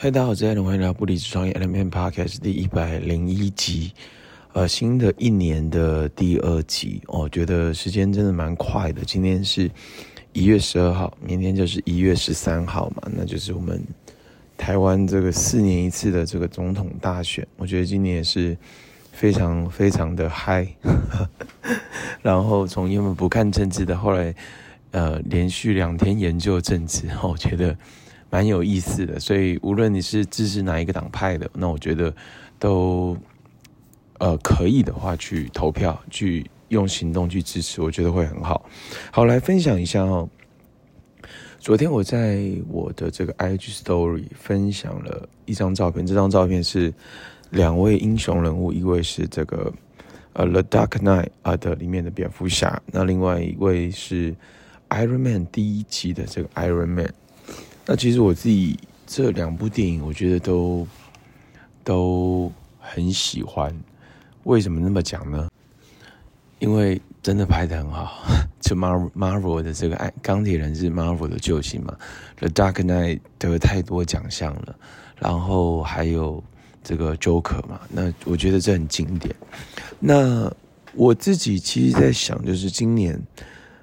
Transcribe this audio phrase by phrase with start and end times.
[0.00, 3.92] 嗨，大家好，这里是欢迎来到不离职创业 LMN Podcast 第一百零一集，
[4.52, 9.02] 呃，新的一年的第二集，我、觉得时间真的蛮快的。
[9.04, 9.68] 今天是
[10.32, 13.82] 一月十二号，明天就是一月十三号嘛，那就是我们
[14.56, 17.44] 台湾这个四年一次的这个总统大选。
[17.56, 18.56] 我觉得今年也是
[19.10, 20.64] 非常非常的嗨，
[22.22, 24.32] 然后从原本不看政治的，后来
[24.92, 27.76] 呃连续两天研究政治，我觉得。
[28.30, 32.14] 蛮有意思的，所以无论你是支持哪一个党派的，那我觉得
[32.58, 33.16] 都
[34.18, 38.68] 呃可以的话去投票，去用行动去支持，我觉得会很好。
[39.10, 40.28] 好，来分享一下哦。
[41.58, 46.92] 昨天我在我的这个 IG Story 分享了一张照片，这张照片是
[47.50, 49.72] 两位英雄人物，一位是这个
[50.34, 54.36] 呃《The Dark Knight》啊的里面的蝙蝠侠，那另外一位是
[54.90, 57.12] Iron Man 第一集的这个 Iron Man。
[57.90, 60.86] 那其实我自己这两部电影，我觉得都
[61.82, 63.74] 都很喜欢。
[64.44, 65.48] 为什么那么讲呢？
[66.58, 68.26] 因为真的拍得很好。
[68.60, 71.96] 就 Marvel Marvel 的这个爱钢铁人是 Marvel 的救星嘛
[72.36, 74.76] ，The Dark Knight 得太多奖项了。
[75.16, 76.44] 然后还有
[76.84, 79.34] 这个 Joker 嘛，那我觉得这很经典。
[79.98, 80.52] 那
[80.92, 83.18] 我自己其实在想，就是今年。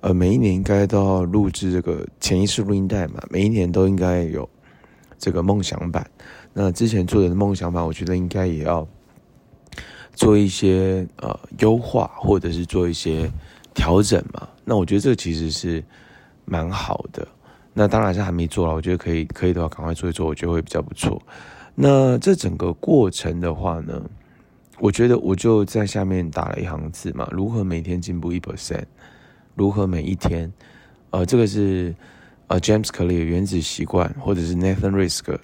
[0.00, 4.48] 呃，每一年应该都要录制这个潜意识录音带嘛，每一年都应该有
[5.18, 6.08] 这个梦想版。
[6.52, 8.86] 那之前做的梦想版，我觉得应该也要
[10.12, 13.28] 做一些呃优化，或者是做一些
[13.74, 14.48] 调整嘛。
[14.64, 15.82] 那我觉得这其实是
[16.44, 17.26] 蛮好的。
[17.74, 21.20] 那当然是还没做了，我觉得可以可以的话，赶快做一做，我觉得会比较不错。
[21.74, 24.00] 那这整个过程的话呢，
[24.78, 28.84] 我觉得我就在下面打了一行字嘛：如何每天进步一 percent。
[29.58, 30.50] 如何每一天，
[31.10, 31.92] 呃，这个是
[32.46, 35.36] 呃 James Clear 原子习惯，或者是 Nathan Risk，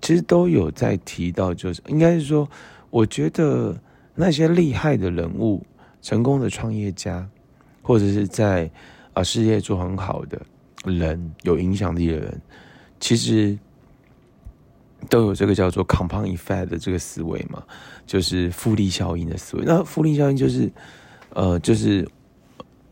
[0.00, 2.48] 其实都有在提到，就是应该是说，
[2.88, 3.78] 我觉得
[4.14, 5.62] 那些厉害的人物、
[6.00, 7.28] 成功的创业家，
[7.82, 8.64] 或者是在
[9.12, 10.40] 啊、呃、事业做很好的
[10.86, 12.40] 人、有影响力的人，
[12.98, 13.58] 其实
[15.10, 17.62] 都有这个叫做 compound effect 的这个思维嘛，
[18.06, 19.64] 就是复利效应的思维。
[19.66, 20.72] 那复利效应就是，
[21.34, 22.08] 呃，就是。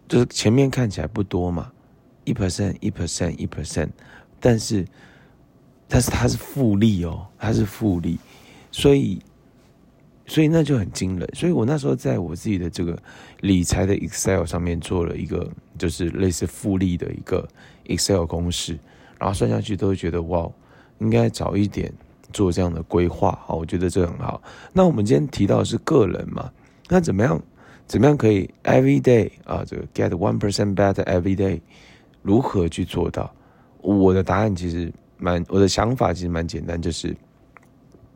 [0.09, 1.73] 就是前面看起来不多嘛，
[2.25, 3.89] 一 percent 一 percent 一 percent，
[4.39, 4.87] 但是，
[5.89, 8.19] 但是它是复利哦，它是复利，
[8.71, 9.21] 所以，
[10.27, 11.29] 所以那就很惊人。
[11.35, 13.01] 所以我那时候在我自己的这个
[13.41, 17.49] 理财的 Excel 上面做了一个，就是类似复利的一个
[17.85, 18.79] Excel 公式，
[19.19, 20.51] 然后算下去都会觉得哇，
[20.99, 21.93] 应该早一点
[22.33, 24.43] 做这样的规划啊，我觉得这很好。
[24.73, 26.53] 那我们今天提到的是个人嘛，
[26.89, 27.43] 那怎么样？
[27.87, 29.63] 怎么样可以 every day 啊？
[29.67, 31.61] 这个 get one percent better every day，
[32.23, 33.31] 如何去做到？
[33.81, 37.15] 我的答案其实蛮，我的想法其实蛮简单，就是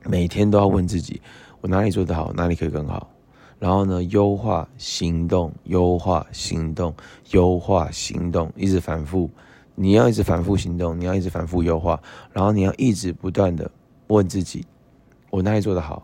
[0.05, 1.21] 每天都要问自己，
[1.61, 3.11] 我哪里做得好，哪里可以更好。
[3.59, 6.95] 然后呢，优化行动，优化行动，
[7.33, 9.29] 优化行动，一直反复。
[9.75, 12.01] 你要一直反复行动，你要一直反复优化，
[12.33, 13.71] 然后你要一直不断的
[14.07, 14.65] 问自己，
[15.31, 16.03] 我哪里做得好？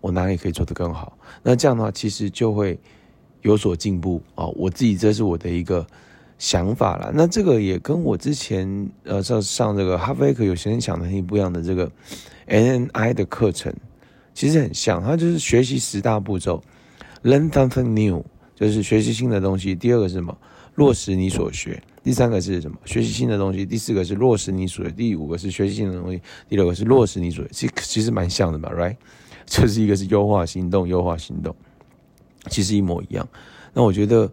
[0.00, 1.16] 我哪里可以做得更好？
[1.42, 2.78] 那这样的话，其实就会
[3.42, 4.46] 有所进步啊！
[4.48, 5.86] 我自己这是我的一个
[6.38, 7.10] 想法啦。
[7.12, 11.90] 那这个也跟我之前呃上上这个哈佛有些人讲的很不一样的这个
[12.46, 13.74] NNI 的课程，
[14.34, 15.02] 其实很像。
[15.02, 16.62] 它就是学习十大步骤
[17.22, 19.74] ，Learn something new，就是学习新的东西。
[19.74, 20.36] 第二个是什么？
[20.76, 21.82] 落实你所学。
[22.04, 22.78] 第三个是什么？
[22.84, 23.66] 学习新的东西。
[23.66, 24.90] 第四个是落实你所学。
[24.92, 26.22] 第五个是学习新的东西。
[26.48, 27.50] 第六个是落实你所学。
[27.52, 28.96] 其其实蛮像的嘛，right？
[29.48, 31.56] 这是一个是优化行动，优化行动，
[32.50, 33.26] 其实一模一样。
[33.72, 34.30] 那我觉得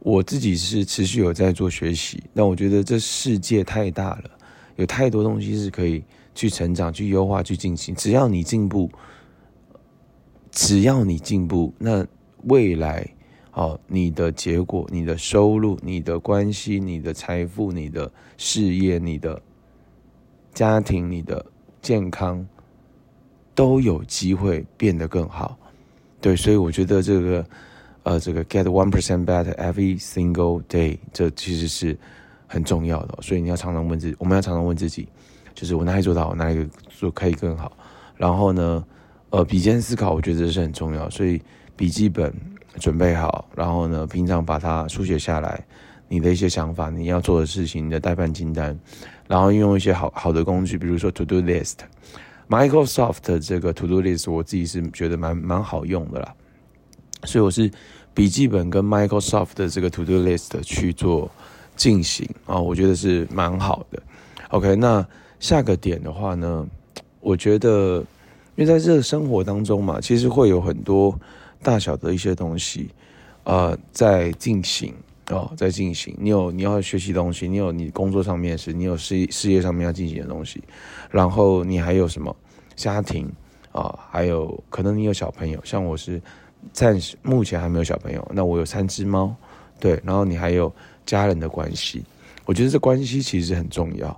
[0.00, 2.20] 我自己是持续有在做学习。
[2.32, 4.30] 那我觉得这世界太大了，
[4.74, 6.02] 有太多东西是可以
[6.34, 7.94] 去成长、去优化、去进行。
[7.94, 8.90] 只要你进步，
[10.50, 12.04] 只要你进步，那
[12.44, 13.08] 未来
[13.52, 19.40] 哦，你的结果、你的收入、你的关系、你的财富、你的事业、你的
[20.52, 21.46] 家庭、你的
[21.80, 22.44] 健康。
[23.56, 25.56] 都有机会变得更好，
[26.20, 27.46] 对，所以我觉得这个，
[28.02, 31.96] 呃，这个 get one percent better every single day，这其实是
[32.46, 33.18] 很重要的。
[33.22, 35.08] 所以你要常常问自己，我们要常常问自己，
[35.54, 37.72] 就是我哪里做到，哪里做可以更好。
[38.14, 38.84] 然后呢，
[39.30, 41.08] 呃，比肩思考，我觉得这是很重要。
[41.08, 41.40] 所以
[41.74, 42.30] 笔记本
[42.78, 45.64] 准备好，然后呢，平常把它书写下来，
[46.08, 48.78] 你的一些想法，你要做的事情，你的待办清单，
[49.26, 51.76] 然后运用一些好好的工具，比如说 to do list。
[52.48, 56.34] Microsoft 这个 To Do List 我自己是觉得蛮蛮好用的啦，
[57.24, 57.70] 所以我是
[58.14, 61.30] 笔记本跟 Microsoft 的这个 To Do List 去做
[61.74, 64.02] 进行啊，我觉得是蛮好的。
[64.50, 65.06] OK，那
[65.40, 66.66] 下个点的话呢，
[67.20, 67.98] 我觉得，
[68.54, 71.18] 因为在这个生活当中嘛，其实会有很多
[71.62, 72.90] 大小的一些东西，
[73.42, 74.94] 呃，在进行
[75.30, 76.14] 哦，在进行。
[76.18, 80.62] 你有你要学习东西，你有你工作上面的事，你有事事业上面要进行的东西，
[81.10, 82.34] 然后你还有什么
[82.74, 83.30] 家庭
[83.72, 86.22] 啊、还有可能你有小朋友，像我是
[86.72, 89.34] 暂时目前还没有小朋友，那我有三只猫，
[89.78, 90.72] 对，然后你还有
[91.04, 92.02] 家人的关系，
[92.46, 94.08] 我觉得这关系其实很重要。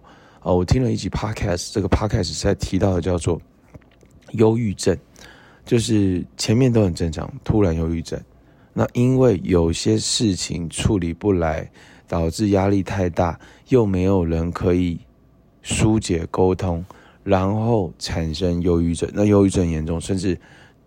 [0.43, 3.41] 哦，我听了一集 podcast，这个 podcast 在提到的叫做
[4.33, 4.97] 忧郁症，
[5.65, 8.19] 就是前面都很正常，突然忧郁症，
[8.73, 11.71] 那因为有些事情处理不来，
[12.07, 13.39] 导致压力太大，
[13.69, 14.99] 又没有人可以
[15.63, 16.85] 疏解沟通，
[17.25, 19.11] 然后产生忧郁症。
[19.13, 20.39] 那忧郁症严重，甚至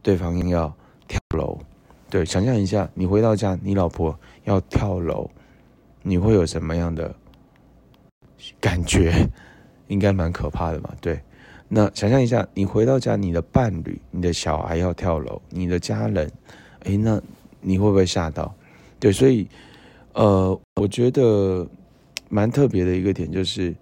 [0.02, 0.74] 对方要
[1.08, 1.60] 跳楼。
[2.10, 5.30] 对，想象一下，你回到家，你老婆要跳楼，
[6.02, 7.14] 你会有什么样的？
[8.60, 9.30] 感觉
[9.88, 10.90] 应该蛮可怕的嘛？
[11.00, 11.22] 对，
[11.68, 16.32] 那想象一下，你回到家，你的伴侣、你的小孩要跳楼，你的家人，
[16.86, 17.22] 诶，那
[17.62, 18.54] 你会不会吓到？
[19.00, 19.48] 对，所以，
[20.14, 21.68] 呃，我觉得
[22.30, 23.74] 蛮特别的一个点就是，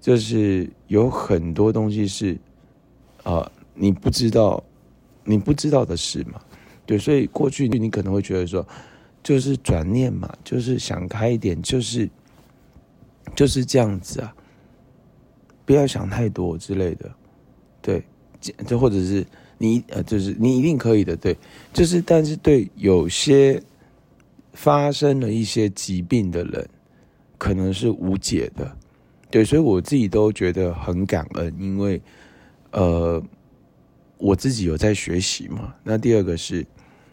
[0.00, 2.36] 就是有很多东西是，
[3.22, 4.62] 呃，你不知道，
[5.24, 6.40] 你不知道的事嘛。
[6.84, 8.66] 对，所以过去你可能会觉得说，
[9.22, 12.08] 就是转念嘛，就是想开一点，就是。
[13.36, 14.34] 就是这样子啊，
[15.64, 17.10] 不要想太多之类的，
[17.80, 18.04] 对，
[18.66, 19.24] 这或者是
[19.62, 21.36] 你呃，就是你一定可以的，对，
[21.72, 23.62] 就是但是对有些
[24.52, 26.68] 发生了一些疾病的人，
[27.38, 28.76] 可能是无解的，
[29.30, 32.02] 对，所以我自己都觉得很感恩，因为
[32.72, 33.22] 呃，
[34.18, 35.72] 我自己有在学习嘛。
[35.84, 36.66] 那第二个是，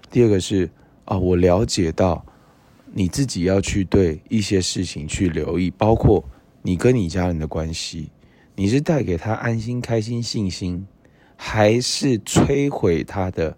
[0.09, 0.67] 第二个是
[1.05, 2.25] 啊，我了解到。
[2.91, 6.25] 你自己要去对一些事情去留意，包括
[6.63, 8.09] 你跟你家人的关系，
[8.55, 10.87] 你是带给他安心、开心、信心，
[11.41, 13.57] 还是摧毁他的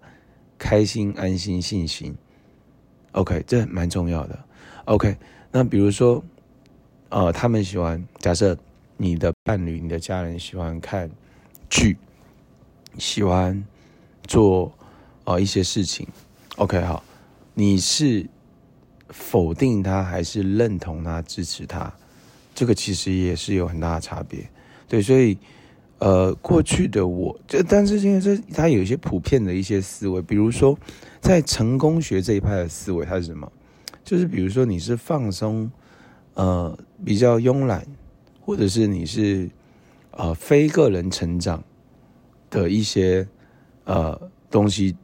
[0.56, 2.14] 开心、安心、信心
[3.10, 4.38] ？OK，这蛮重要的。
[4.84, 5.16] OK，
[5.50, 6.22] 那比如说，
[7.08, 8.56] 呃，他们喜欢，假设
[8.96, 11.10] 你的伴侣、你的家人喜欢看
[11.68, 11.96] 剧，
[12.98, 13.64] 喜欢
[14.28, 14.72] 做
[15.24, 16.06] 呃一些事情。
[16.58, 17.02] OK，好，
[17.54, 18.28] 你是。
[19.08, 21.92] 否定他还是认同他、支持他，
[22.54, 24.48] 这个其实也是有很大的差别。
[24.88, 25.36] 对，所以
[26.02, 30.76] 呃，过去的我，这但是现在这他有一些普遍的一些思维，比如说
[31.20, 33.50] 在成功学这一派的思维，它是什么？
[34.02, 35.70] 就是比如说你是放松，
[36.34, 37.86] 呃，比较慵懒，
[38.40, 39.48] 或者是你是
[40.10, 41.62] 呃非个人成长
[42.50, 43.24] 的一些
[43.84, 44.20] 呃
[44.50, 44.96] 东西，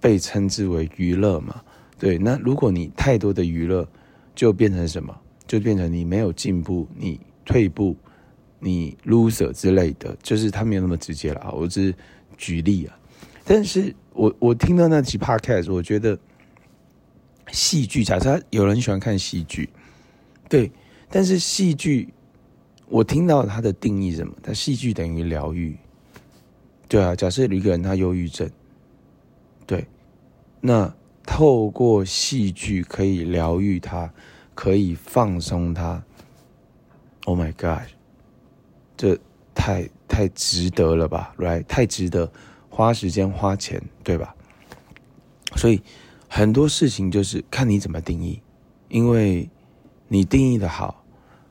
[0.00, 1.62] 被称之为娱乐嘛。
[1.96, 3.86] 对，那如果你太多的娱乐，
[4.34, 5.16] 就变成什么？
[5.46, 7.94] 就变成你没有进步，你退步，
[8.64, 11.52] 你 loser 之类的，就是他没有那么直接了啊。
[11.52, 11.94] 我只是
[12.38, 12.98] 举例啊。
[13.44, 16.18] 但是我我听到那期 podcast，我觉得
[17.52, 19.68] 戏剧，假设有人喜欢看戏剧，
[20.48, 20.72] 对，
[21.10, 22.08] 但是戏剧，
[22.88, 24.34] 我听到它的定义什么？
[24.42, 25.76] 它戏剧等于疗愈，
[26.88, 27.14] 对啊。
[27.14, 28.50] 假设一个人他忧郁症，
[29.66, 29.86] 对，
[30.60, 30.92] 那。
[31.26, 34.12] 透过戏剧可以疗愈他，
[34.54, 36.04] 可以放松他。
[37.24, 37.88] Oh my God，
[38.96, 39.18] 这
[39.54, 42.30] 太太值得了吧？Right，太值得
[42.68, 44.34] 花时间花钱，对吧？
[45.56, 45.82] 所以
[46.28, 48.40] 很多事情就是看你怎么定义，
[48.88, 49.48] 因为
[50.08, 51.04] 你定义的好，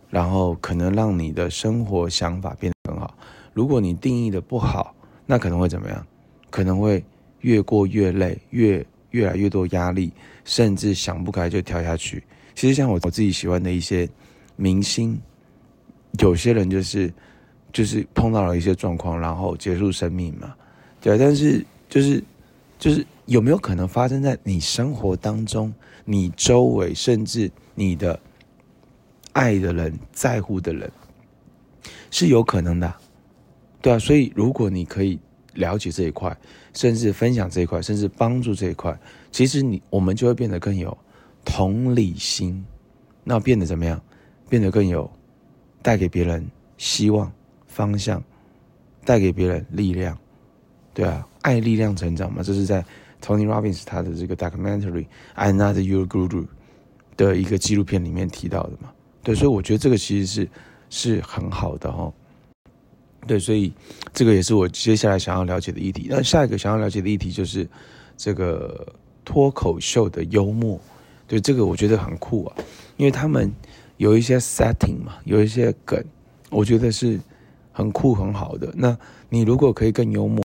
[0.09, 3.15] 然后可能让你的生活想法变得很好。
[3.53, 6.07] 如果你定义的不好，那可能会怎么样？
[6.49, 7.03] 可能会
[7.41, 8.85] 越过越累，越。
[9.13, 10.11] 越来越多压力，
[10.43, 12.23] 甚至想不开就跳下去。
[12.55, 14.09] 其实像我我自己喜欢的一些
[14.55, 15.21] 明星，
[16.17, 17.13] 有些人就是
[17.73, 20.55] 就是碰到了一些状况，然后结束生命嘛。
[21.01, 22.23] 对，但是就是
[22.79, 25.73] 就是有没有可能发生在你生活当中，
[26.05, 28.17] 你周围，甚至你的
[29.33, 30.89] 爱的人、在乎的人，
[32.11, 32.95] 是有可能的。
[33.81, 35.19] 对啊，所以如果你可以。
[35.55, 36.35] 了解这一块，
[36.73, 38.99] 甚至分享这一块，甚至帮助这一块，
[39.31, 40.97] 其实你我们就会变得更有
[41.45, 42.65] 同理心，
[43.23, 44.01] 那变得怎么样？
[44.49, 45.07] 变得更有
[45.83, 46.43] 带给别人
[46.75, 47.31] 希望
[47.73, 48.23] 方向，
[49.03, 50.17] 带给别人力量，
[50.93, 52.85] 对啊，爱力量成长嘛，这是在
[53.21, 56.45] Tony Robbins 他的这个 documentary I'm Not Your Guru
[57.17, 58.91] 的一个纪录片里面提到的嘛，
[59.23, 60.49] 对，所以我觉得这个其实是
[60.89, 62.13] 是很好的哦。
[63.25, 63.73] 对，所以
[64.13, 66.07] 这个也是我接下来想要了解的议题。
[66.09, 67.67] 那下一个想要了解的议题就是
[68.17, 68.85] 这个
[69.23, 70.79] 脱口秀的幽默。
[71.25, 72.55] 对，这个我觉得很酷啊，
[72.97, 73.49] 因为他们
[73.95, 76.03] 有一些 setting 嘛，有一些梗，
[76.49, 77.17] 我觉得是
[77.73, 78.71] 很酷很好的。
[78.77, 80.41] 那你如果可以更幽默，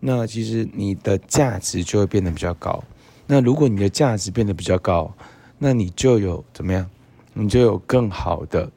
[0.00, 2.82] 那其实你的价值就会变得比较高。
[3.28, 5.14] 那如果你的价值变得比较高，
[5.58, 6.90] 那你就有怎么样？
[7.32, 8.68] 你就有更好的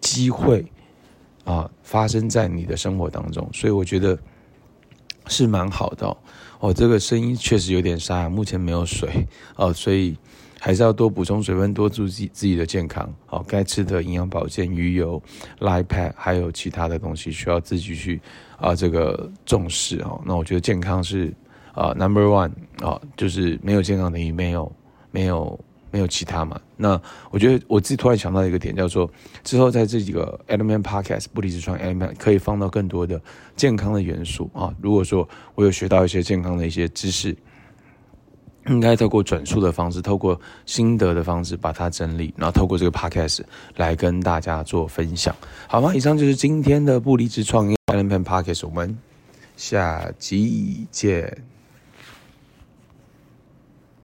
[0.00, 0.66] 机会
[1.44, 3.48] 啊，发生在你的生活当中。
[3.54, 4.18] 所以我觉得
[5.28, 6.16] 是蛮好的哦。
[6.60, 10.16] 哦，这个声音确实有点沙，目前没有水哦，所以。
[10.64, 13.06] 还是要多补充水分，多注意自己的健康。
[13.26, 15.22] 好，该吃的营养保健、鱼油、
[15.60, 18.18] Lipad，还有其他的东西，需要自己去
[18.56, 20.18] 啊这个重视哦。
[20.24, 21.30] 那我觉得健康是
[21.74, 24.72] 啊 Number One 啊，就是没有健康等于没有
[25.10, 26.58] 没有没有其他嘛。
[26.78, 26.98] 那
[27.30, 29.10] 我觉得我自己突然想到一个点，叫做
[29.42, 33.20] 之后在这几个 Element Podcast 不离职创 Element 可以放到更多的
[33.54, 34.74] 健康的元素啊。
[34.80, 37.36] 如果说我有学到一些健康的一些知识。
[38.66, 43.40] 应该透过转述的方式，透过心得的方式把它整理，然后透过这个 podcast
[43.76, 45.34] 来跟大家做分享，
[45.68, 45.94] 好吗？
[45.94, 48.96] 以上就是今天的不离职创业 Allen Peng Podcast，我们
[49.56, 51.53] 下集见。